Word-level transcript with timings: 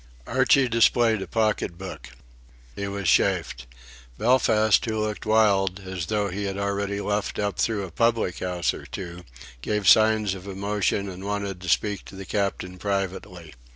Archie 0.25 0.67
displayed 0.67 1.21
a 1.21 1.27
pocket 1.27 1.77
book. 1.77 2.09
He 2.75 2.87
was 2.87 3.07
chaffed. 3.07 3.67
Belfast, 4.17 4.83
who 4.85 4.99
looked 4.99 5.27
wild, 5.27 5.79
as 5.81 6.07
though 6.07 6.29
he 6.29 6.45
had 6.45 6.57
already 6.57 6.99
luffed 6.99 7.37
up 7.37 7.59
through 7.59 7.83
a 7.85 7.91
public 7.91 8.39
house 8.39 8.73
or 8.73 8.87
two, 8.87 9.23
gave 9.61 9.87
signs 9.87 10.33
of 10.33 10.47
emotion 10.47 11.07
and 11.07 11.23
wanted 11.23 11.61
to 11.61 11.69
speak 11.69 12.03
to 12.05 12.15
the 12.15 12.25
Captain 12.25 12.79
privately. 12.79 13.53